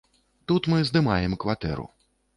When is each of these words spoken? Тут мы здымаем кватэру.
Тут 0.51 0.69
мы 0.73 0.79
здымаем 0.89 1.39
кватэру. 1.45 1.87